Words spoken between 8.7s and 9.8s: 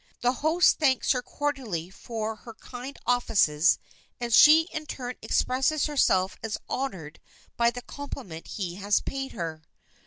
has paid her.